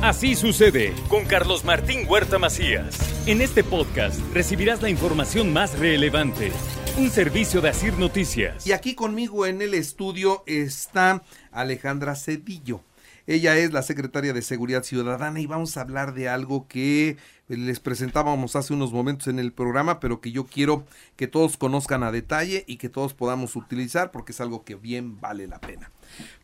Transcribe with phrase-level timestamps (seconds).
[0.00, 2.96] Así sucede con Carlos Martín Huerta Macías.
[3.26, 6.52] En este podcast recibirás la información más relevante.
[6.96, 8.64] Un servicio de Asir Noticias.
[8.64, 12.80] Y aquí conmigo en el estudio está Alejandra Cedillo.
[13.28, 17.78] Ella es la secretaria de Seguridad Ciudadana y vamos a hablar de algo que les
[17.78, 22.10] presentábamos hace unos momentos en el programa, pero que yo quiero que todos conozcan a
[22.10, 25.90] detalle y que todos podamos utilizar porque es algo que bien vale la pena.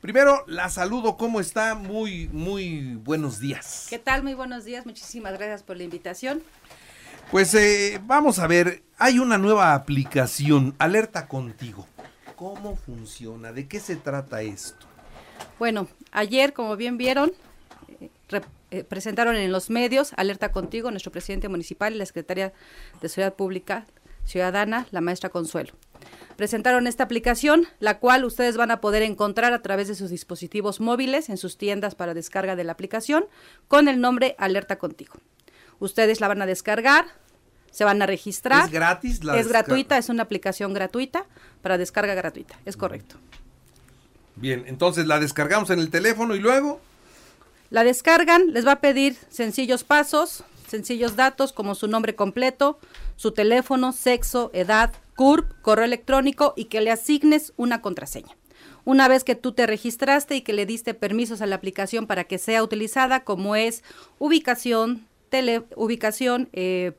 [0.02, 1.74] Primero, la saludo, ¿cómo está?
[1.74, 3.86] Muy, muy buenos días.
[3.88, 4.22] ¿Qué tal?
[4.22, 6.42] Muy buenos días, muchísimas gracias por la invitación.
[7.30, 11.88] Pues eh, vamos a ver, hay una nueva aplicación, Alerta Contigo.
[12.36, 13.52] ¿Cómo funciona?
[13.52, 14.86] ¿De qué se trata esto?
[15.58, 17.32] Bueno, ayer, como bien vieron,
[18.00, 18.08] eh,
[18.70, 22.52] eh, presentaron en los medios Alerta Contigo, nuestro presidente municipal y la secretaria
[23.02, 23.86] de Seguridad Pública
[24.24, 25.74] Ciudadana, la maestra Consuelo.
[26.36, 30.80] Presentaron esta aplicación, la cual ustedes van a poder encontrar a través de sus dispositivos
[30.80, 33.26] móviles en sus tiendas para descarga de la aplicación
[33.68, 35.14] con el nombre Alerta Contigo.
[35.78, 37.06] Ustedes la van a descargar,
[37.70, 38.64] se van a registrar.
[38.64, 39.20] ¿Es gratis?
[39.36, 41.26] es gratuita, es una aplicación gratuita
[41.62, 43.16] para descarga gratuita, es correcto.
[44.36, 46.80] Bien, entonces la descargamos en el teléfono y luego...
[47.70, 52.78] La descargan, les va a pedir sencillos pasos, sencillos datos como su nombre completo,
[53.16, 58.36] su teléfono, sexo, edad, CURP, correo electrónico y que le asignes una contraseña.
[58.84, 62.24] Una vez que tú te registraste y que le diste permisos a la aplicación para
[62.24, 63.82] que sea utilizada, como es
[64.18, 66.92] ubicación, tele, ubicación, eh,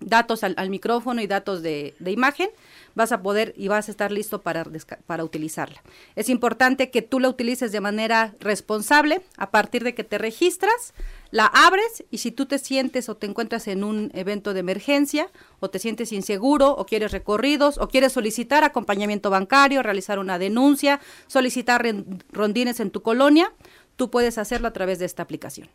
[0.00, 2.48] datos al, micrófono y datos de, imagen,
[2.94, 4.64] vas a poder y vas a estar listo para,
[5.06, 5.82] para utilizarla.
[6.16, 10.94] Es importante que tú la utilices de manera responsable a partir de que te registras,
[11.30, 15.28] la abres y si tú te sientes o te encuentras en un evento de emergencia
[15.58, 21.00] o te sientes inseguro o quieres recorridos o quieres solicitar acompañamiento bancario, realizar una denuncia,
[21.26, 21.84] solicitar
[22.30, 23.52] rondines en tu colonia,
[23.96, 25.68] tú puedes hacerlo a través de esta aplicación.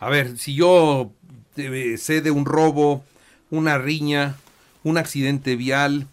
[0.00, 1.10] A ver, si yo
[1.56, 3.02] eh, sé de un robo,
[3.50, 4.36] una riña,
[4.84, 6.06] un accidente vial,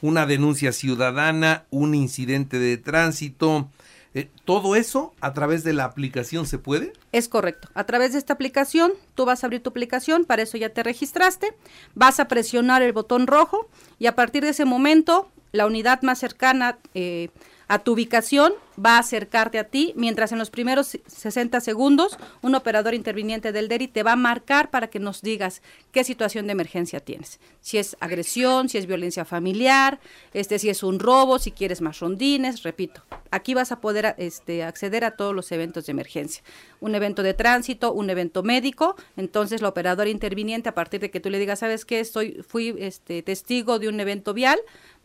[0.00, 3.68] una denuncia ciudadana, un incidente de tránsito.
[4.14, 6.92] Eh, ¿Todo eso a través de la aplicación se puede?
[7.12, 7.68] Es correcto.
[7.74, 10.82] A través de esta aplicación, tú vas a abrir tu aplicación, para eso ya te
[10.82, 11.54] registraste,
[11.94, 16.18] vas a presionar el botón rojo y a partir de ese momento, la unidad más
[16.18, 17.28] cercana eh,
[17.68, 22.54] a tu ubicación, va a acercarte a ti, mientras en los primeros 60 segundos un
[22.54, 25.62] operador interviniente del DERI te va a marcar para que nos digas
[25.92, 27.40] qué situación de emergencia tienes.
[27.60, 29.98] Si es agresión, si es violencia familiar,
[30.32, 33.02] este, si es un robo, si quieres más rondines, repito.
[33.30, 36.42] Aquí vas a poder este, acceder a todos los eventos de emergencia.
[36.80, 41.20] Un evento de tránsito, un evento médico, entonces el operador interviniente, a partir de que
[41.20, 42.00] tú le digas, ¿sabes qué?
[42.00, 44.58] Estoy, fui este, testigo de un evento vial,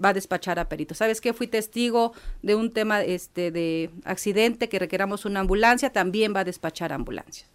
[0.04, 0.96] va a despachar a perito.
[0.96, 1.34] ¿Sabes qué?
[1.34, 3.63] Fui testigo de un tema este, de
[4.06, 7.50] accidente que requeramos una ambulancia, también va a despachar ambulancias.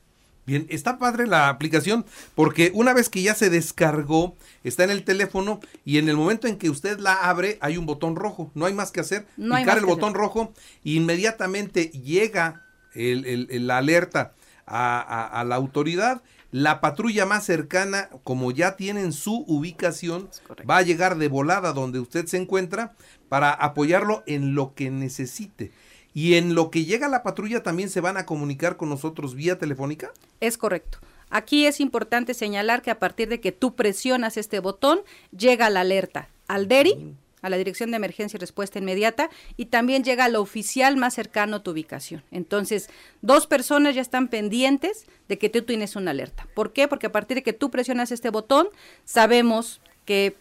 [0.46, 5.04] Bien, está padre la aplicación porque una vez que ya se descargó, está en el
[5.04, 8.64] teléfono y en el momento en que usted la abre hay un botón rojo, no
[8.64, 10.54] hay más que hacer, picar el botón rojo
[10.86, 12.64] e inmediatamente llega
[12.94, 14.32] la alerta
[14.64, 16.22] a la autoridad.
[16.50, 20.30] La patrulla más cercana, como ya tienen su ubicación,
[20.68, 22.94] va a llegar de volada donde usted se encuentra
[23.28, 25.72] para apoyarlo en lo que necesite.
[26.18, 29.56] Y en lo que llega la patrulla también se van a comunicar con nosotros vía
[29.56, 30.10] telefónica.
[30.40, 30.98] Es correcto.
[31.30, 34.98] Aquí es importante señalar que a partir de que tú presionas este botón,
[35.30, 40.02] llega la alerta al DERI, a la Dirección de Emergencia y Respuesta Inmediata y también
[40.02, 42.24] llega al oficial más cercano a tu ubicación.
[42.32, 42.90] Entonces,
[43.22, 46.48] dos personas ya están pendientes de que tú tienes una alerta.
[46.52, 46.88] ¿Por qué?
[46.88, 48.66] Porque a partir de que tú presionas este botón,
[49.04, 50.34] sabemos que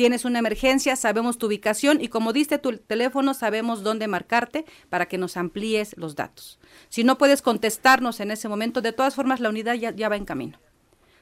[0.00, 5.04] tienes una emergencia, sabemos tu ubicación y como diste tu teléfono, sabemos dónde marcarte para
[5.04, 6.58] que nos amplíes los datos.
[6.88, 10.16] Si no puedes contestarnos en ese momento, de todas formas la unidad ya, ya va
[10.16, 10.58] en camino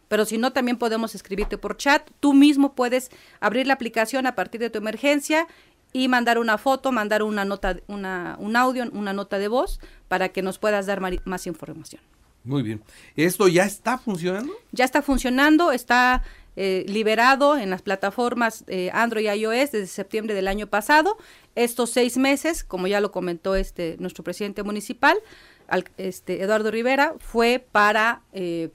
[0.06, 2.08] pero si no, también podemos escribirte por chat.
[2.20, 5.48] Tú mismo puedes abrir la aplicación a partir de tu emergencia
[5.92, 10.28] y mandar una foto, mandar una nota, una, un audio, una nota de voz para
[10.28, 12.00] que nos puedas dar más información.
[12.44, 12.82] Muy bien.
[13.16, 14.52] ¿Esto ya está funcionando?
[14.72, 16.22] Ya está funcionando, está
[16.60, 21.16] eh, liberado en las plataformas eh, Android y iOS desde septiembre del año pasado.
[21.54, 25.16] Estos seis meses, como ya lo comentó este nuestro presidente municipal,
[25.98, 28.70] este Eduardo Rivera, fue para eh,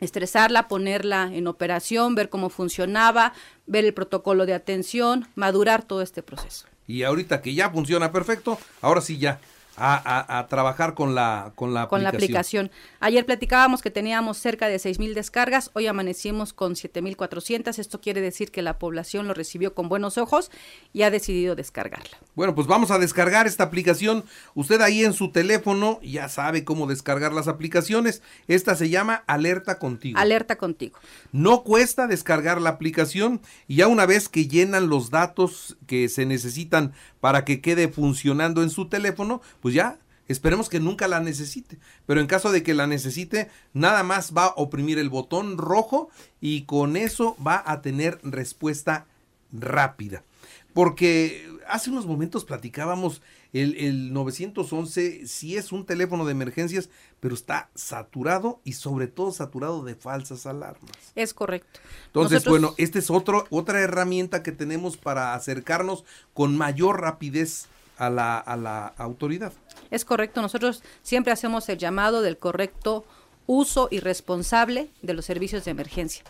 [0.00, 3.34] estresarla, ponerla en operación, ver cómo funcionaba,
[3.68, 6.66] ver el protocolo de atención, madurar todo este proceso.
[6.88, 9.38] Y ahorita que ya funciona perfecto, ahora sí ya
[9.76, 12.70] a, trabajar con la, con la con la aplicación.
[13.00, 18.50] Ayer platicábamos que teníamos cerca de mil descargas, hoy amanecimos con 7.400, esto quiere decir
[18.50, 20.50] que la población lo recibió con buenos ojos
[20.92, 22.18] y ha decidido descargarla.
[22.34, 24.24] Bueno, pues vamos a descargar esta aplicación.
[24.54, 28.22] Usted ahí en su teléfono ya sabe cómo descargar las aplicaciones.
[28.48, 30.18] Esta se llama Alerta Contigo.
[30.18, 30.98] Alerta Contigo.
[31.30, 36.26] No cuesta descargar la aplicación y ya una vez que llenan los datos que se
[36.26, 39.98] necesitan para que quede funcionando en su teléfono, pues ya
[40.28, 44.46] Esperemos que nunca la necesite, pero en caso de que la necesite, nada más va
[44.46, 46.10] a oprimir el botón rojo
[46.40, 49.06] y con eso va a tener respuesta
[49.52, 50.22] rápida.
[50.74, 53.20] Porque hace unos momentos platicábamos,
[53.52, 56.88] el, el 911 sí es un teléfono de emergencias,
[57.20, 60.92] pero está saturado y sobre todo saturado de falsas alarmas.
[61.14, 61.80] Es correcto.
[62.06, 67.68] Entonces, bueno, esta es otro, otra herramienta que tenemos para acercarnos con mayor rapidez
[68.06, 69.52] a la, a la autoridad.
[69.90, 73.04] Es correcto, nosotros siempre hacemos el llamado del correcto
[73.46, 76.24] uso y responsable de los servicios de emergencia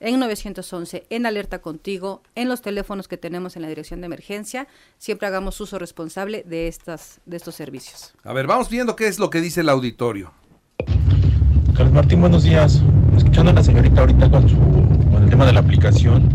[0.00, 4.68] en 911, en Alerta Contigo, en los teléfonos que tenemos en la dirección de emergencia,
[4.96, 8.14] siempre hagamos uso responsable de, estas, de estos servicios.
[8.24, 10.32] A ver, vamos viendo qué es lo que dice el auditorio.
[11.76, 12.80] Carlos Martín, buenos días.
[13.16, 16.28] Escuchando a la señorita ahorita con, su, con el tema de la aplicación,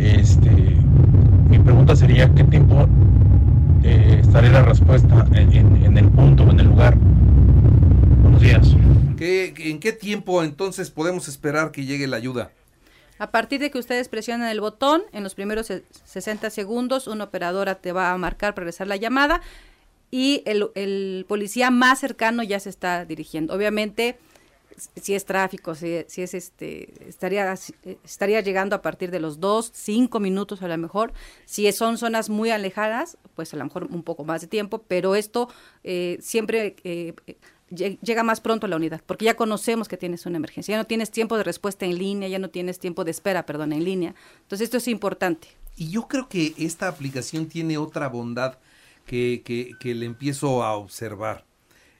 [0.00, 2.86] este, mi pregunta sería, ¿qué tiempo
[3.82, 6.96] eh, estaré la respuesta en, en, el punto, en el lugar?
[6.96, 8.68] Buenos días.
[9.16, 12.50] ¿Qué, ¿En qué tiempo entonces podemos esperar que llegue la ayuda?
[13.18, 15.72] A partir de que ustedes presionan el botón, en los primeros
[16.04, 19.40] 60 segundos, una operadora te va a marcar para regresar la llamada
[20.10, 23.54] y el, policía más cercano ya se está dirigiendo.
[23.54, 24.18] Obviamente,
[25.00, 27.54] si es tráfico, si, si, es este, estaría,
[28.04, 31.12] estaría llegando a partir de los dos, cinco minutos a lo mejor.
[31.44, 35.14] Si son zonas muy alejadas, pues a lo mejor un poco más de tiempo, pero
[35.14, 35.48] esto
[35.84, 37.14] eh, siempre eh,
[37.70, 40.86] llega más pronto a la unidad, porque ya conocemos que tienes una emergencia, ya no
[40.86, 44.14] tienes tiempo de respuesta en línea, ya no tienes tiempo de espera, perdón, en línea.
[44.42, 45.48] Entonces esto es importante.
[45.76, 48.58] Y yo creo que esta aplicación tiene otra bondad
[49.06, 51.47] que, que, que le empiezo a observar.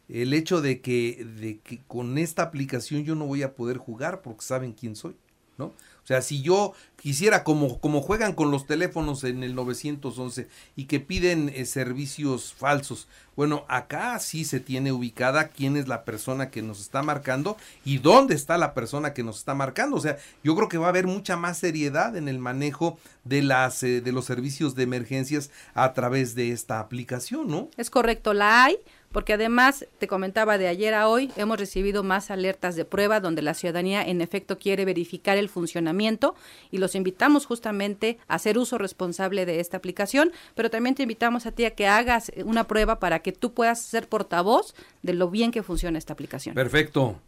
[0.08, 4.22] El hecho de que, de que con esta aplicación yo no voy a poder jugar
[4.22, 5.14] porque saben quién soy,
[5.58, 5.66] ¿no?
[5.66, 10.86] O sea, si yo quisiera, como, como juegan con los teléfonos en el 911 y
[10.86, 16.50] que piden eh, servicios falsos, bueno, acá sí se tiene ubicada quién es la persona
[16.50, 19.96] que nos está marcando y dónde está la persona que nos está marcando.
[19.96, 23.42] O sea, yo creo que va a haber mucha más seriedad en el manejo de,
[23.42, 27.68] las, eh, de los servicios de emergencias a través de esta aplicación, ¿no?
[27.76, 28.78] Es correcto, la hay
[29.12, 33.42] porque además, te comentaba de ayer a hoy, hemos recibido más alertas de prueba donde
[33.42, 36.34] la ciudadanía en efecto quiere verificar el funcionamiento
[36.70, 41.46] y los invitamos justamente a hacer uso responsable de esta aplicación, pero también te invitamos
[41.46, 45.30] a ti a que hagas una prueba para que tú puedas ser portavoz de lo
[45.30, 46.54] bien que funciona esta aplicación.
[46.54, 47.18] Perfecto.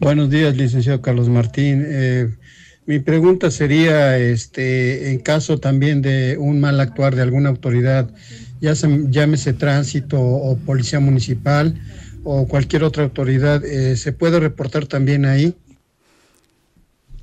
[0.00, 1.84] Buenos días, licenciado Carlos Martín.
[1.86, 2.34] Eh,
[2.84, 8.10] mi pregunta sería, este, en caso también de un mal actuar de alguna autoridad,
[8.62, 11.74] ya se, llámese tránsito o policía municipal
[12.22, 15.56] o cualquier otra autoridad, eh, ¿se puede reportar también ahí?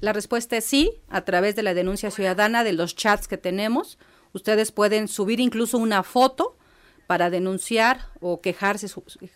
[0.02, 3.98] La respuesta es sí, a través de la denuncia ciudadana, de los chats que tenemos.
[4.34, 6.58] Ustedes pueden subir incluso una foto
[7.08, 8.88] para denunciar o quejarse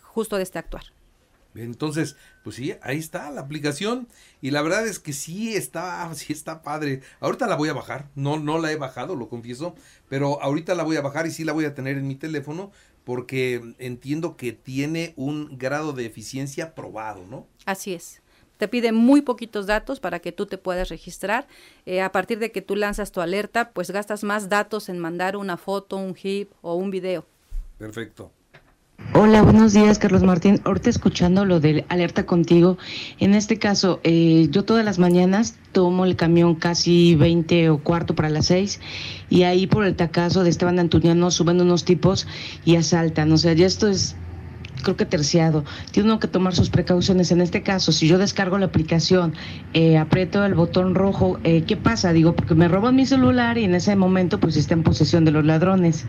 [0.02, 0.84] justo de este actuar.
[1.54, 4.08] Entonces, pues sí, ahí está la aplicación
[4.40, 7.00] y la verdad es que sí está, sí está padre.
[7.20, 9.74] Ahorita la voy a bajar, no, no la he bajado, lo confieso,
[10.08, 12.72] pero ahorita la voy a bajar y sí la voy a tener en mi teléfono
[13.04, 17.46] porque entiendo que tiene un grado de eficiencia probado, ¿no?
[17.66, 18.22] Así es.
[18.56, 21.46] Te pide muy poquitos datos para que tú te puedas registrar.
[21.86, 25.36] Eh, a partir de que tú lanzas tu alerta, pues gastas más datos en mandar
[25.36, 27.26] una foto, un GIF o un video.
[27.78, 28.30] Perfecto.
[29.16, 30.60] Hola, buenos días, Carlos Martín.
[30.64, 32.78] Ahorita escuchando lo del alerta contigo.
[33.20, 38.16] En este caso, eh, yo todas las mañanas tomo el camión casi 20 o cuarto
[38.16, 38.80] para las 6
[39.30, 42.26] y ahí por el tacazo de Esteban Antuniano suben unos tipos
[42.64, 43.30] y asaltan.
[43.30, 44.16] O sea, ya esto es
[44.82, 45.64] creo que terciado.
[45.92, 47.30] Tiene uno que tomar sus precauciones.
[47.30, 49.34] En este caso, si yo descargo la aplicación,
[49.74, 52.12] eh, aprieto el botón rojo, eh, ¿qué pasa?
[52.12, 55.30] Digo, porque me roban mi celular y en ese momento pues está en posesión de
[55.30, 56.04] los ladrones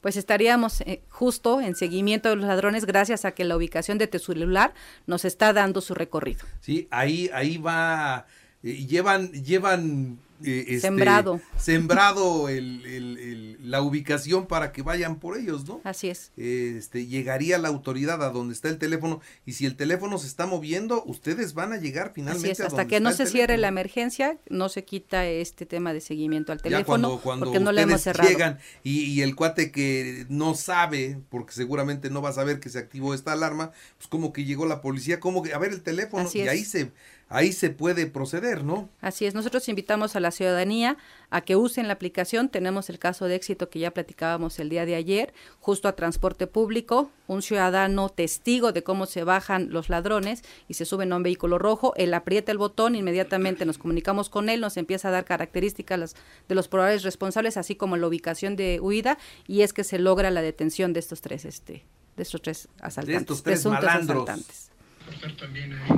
[0.00, 4.06] pues estaríamos eh, justo en seguimiento de los ladrones gracias a que la ubicación de
[4.06, 4.72] tu celular
[5.06, 6.44] nos está dando su recorrido.
[6.60, 8.26] Sí, ahí, ahí va,
[8.62, 15.66] eh, llevan, llevan eh, este, sembrado, sembrado el, la ubicación para que vayan por ellos,
[15.66, 15.80] ¿no?
[15.84, 16.32] Así es.
[16.36, 20.46] Este, llegaría la autoridad a donde está el teléfono y si el teléfono se está
[20.46, 22.52] moviendo, ustedes van a llegar finalmente.
[22.52, 26.00] Así es, hasta que no se cierre la emergencia, no se quita este tema de
[26.00, 28.28] seguimiento al teléfono porque no le hemos cerrado.
[28.28, 32.68] Llegan y, y, el cuate que no sabe, porque seguramente no va a saber que
[32.68, 35.82] se activó esta alarma, pues como que llegó la policía, como que a ver el
[35.82, 36.92] teléfono y ahí se
[37.30, 38.88] ahí se puede proceder, ¿no?
[39.00, 40.98] Así es, nosotros invitamos a la ciudadanía
[41.30, 42.48] a que usen la aplicación.
[42.48, 46.48] Tenemos el caso de éxito que ya platicábamos el día de ayer, justo a transporte
[46.48, 51.22] público, un ciudadano testigo de cómo se bajan los ladrones y se suben a un
[51.22, 55.24] vehículo rojo, él aprieta el botón, inmediatamente nos comunicamos con él, nos empieza a dar
[55.24, 56.16] características
[56.48, 60.32] de los probables responsables, así como la ubicación de huida, y es que se logra
[60.32, 61.84] la detención de estos tres, este,
[62.16, 63.14] de estos tres asaltantes.
[63.14, 64.28] De estos tres malandros.
[64.28, 64.70] Asaltantes.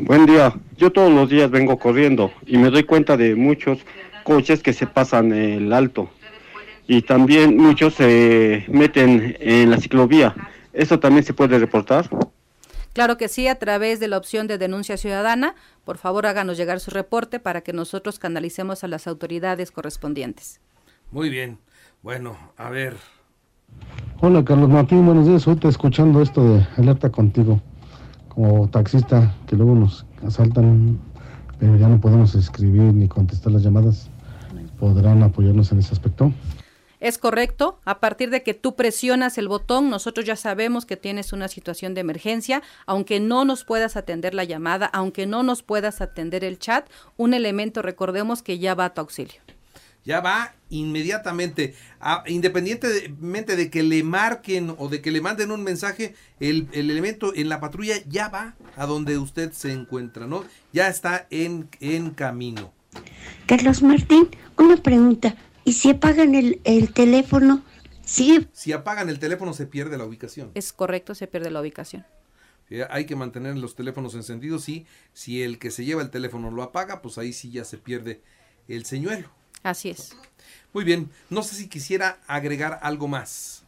[0.02, 0.54] Buen día.
[0.76, 3.78] Yo todos los días vengo corriendo y me doy cuenta de muchos
[4.24, 6.10] coches que se pasan el alto
[6.86, 10.34] y también muchos se meten en la ciclovía.
[10.72, 12.08] ¿Eso también se puede reportar?
[12.92, 15.54] Claro que sí, a través de la opción de denuncia ciudadana.
[15.84, 20.60] Por favor, háganos llegar su reporte para que nosotros canalicemos a las autoridades correspondientes.
[21.10, 21.58] Muy bien.
[22.02, 22.96] Bueno, a ver.
[24.20, 25.06] Hola, Carlos Martín.
[25.06, 25.46] Buenos días.
[25.46, 27.62] Ahorita escuchando esto de alerta contigo
[28.34, 30.98] como taxista que luego nos asaltan,
[31.58, 34.08] pero ya no podemos escribir ni contestar las llamadas.
[34.78, 36.32] ¿Podrán apoyarnos en ese aspecto?
[36.98, 37.80] Es correcto.
[37.84, 41.94] A partir de que tú presionas el botón, nosotros ya sabemos que tienes una situación
[41.94, 46.58] de emergencia, aunque no nos puedas atender la llamada, aunque no nos puedas atender el
[46.58, 49.40] chat, un elemento, recordemos que ya va a tu auxilio
[50.04, 51.74] ya va inmediatamente,
[52.26, 57.48] independientemente de que le marquen o de que le manden un mensaje, el, elemento en
[57.48, 60.44] la patrulla ya va a donde usted se encuentra, ¿no?
[60.72, 62.72] Ya está en, en camino.
[63.46, 64.28] Carlos Martín,
[64.58, 65.36] una pregunta.
[65.64, 67.62] ¿Y si apagan el, el teléfono?
[68.04, 68.48] Sí.
[68.52, 70.50] Si apagan el teléfono se pierde la ubicación.
[70.54, 72.04] Es correcto, se pierde la ubicación.
[72.90, 74.86] hay que mantener los teléfonos encendidos, sí.
[75.12, 78.22] Si el que se lleva el teléfono lo apaga, pues ahí sí ya se pierde
[78.68, 79.30] el señuelo.
[79.62, 80.16] Así es.
[80.72, 83.62] Muy bien, no sé si quisiera agregar algo más.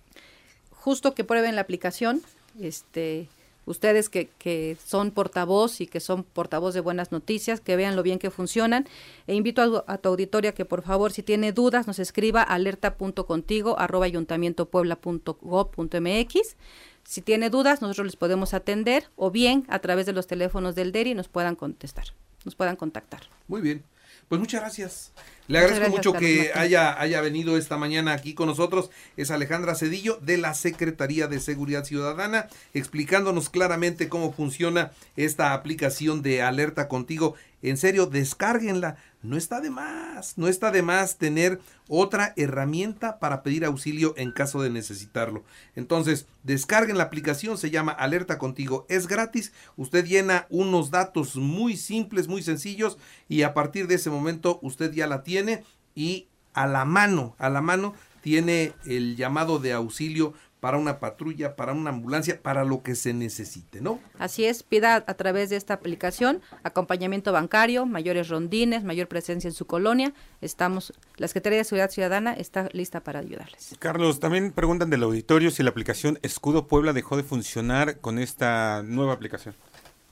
[0.70, 2.22] Justo que prueben la aplicación,
[2.60, 3.28] este,
[3.66, 8.02] ustedes que, que, son portavoz y que son portavoz de buenas noticias, que vean lo
[8.02, 8.86] bien que funcionan.
[9.26, 13.78] E invito a, a tu auditoria que por favor, si tiene dudas, nos escriba alerta.contigo
[13.78, 16.56] arroba ayuntamientopuebla.gov.mx.
[17.04, 20.90] Si tiene dudas, nosotros les podemos atender o bien a través de los teléfonos del
[20.90, 22.06] DERI nos puedan contestar,
[22.44, 23.24] nos puedan contactar.
[23.46, 23.84] Muy bien.
[24.28, 25.12] Pues muchas gracias.
[25.46, 28.90] Le agradezco mucho que haya, haya venido esta mañana aquí con nosotros.
[29.18, 36.22] Es Alejandra Cedillo de la Secretaría de Seguridad Ciudadana, explicándonos claramente cómo funciona esta aplicación
[36.22, 37.34] de Alerta Contigo.
[37.64, 38.96] En serio, descárguenla.
[39.22, 44.32] No está de más, no está de más tener otra herramienta para pedir auxilio en
[44.32, 45.44] caso de necesitarlo.
[45.74, 51.78] Entonces, descarguen la aplicación, se llama Alerta Contigo, es gratis, usted llena unos datos muy
[51.78, 56.66] simples, muy sencillos y a partir de ese momento usted ya la tiene y a
[56.66, 61.90] la mano, a la mano tiene el llamado de auxilio para una patrulla, para una
[61.90, 64.00] ambulancia, para lo que se necesite, ¿no?
[64.18, 69.52] Así es, pida a través de esta aplicación acompañamiento bancario, mayores rondines, mayor presencia en
[69.52, 70.14] su colonia.
[70.40, 73.76] Estamos, la Secretaría de Seguridad Ciudadana está lista para ayudarles.
[73.78, 78.82] Carlos, también preguntan del auditorio si la aplicación Escudo Puebla dejó de funcionar con esta
[78.86, 79.54] nueva aplicación.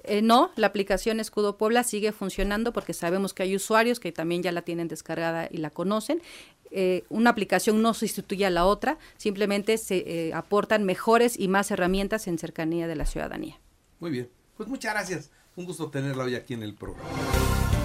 [0.05, 4.43] Eh, no, la aplicación Escudo Puebla sigue funcionando porque sabemos que hay usuarios que también
[4.43, 6.23] ya la tienen descargada y la conocen.
[6.71, 11.71] Eh, una aplicación no sustituye a la otra, simplemente se eh, aportan mejores y más
[11.71, 13.61] herramientas en cercanía de la ciudadanía.
[14.01, 15.31] Muy bien, pues muchas gracias.
[15.55, 17.07] Un gusto tenerla hoy aquí en el programa.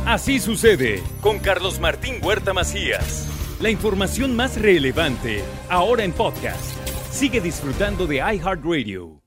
[0.05, 3.27] Así sucede con Carlos Martín Huerta Macías.
[3.59, 6.77] La información más relevante ahora en podcast.
[7.11, 9.21] Sigue disfrutando de iHeartRadio.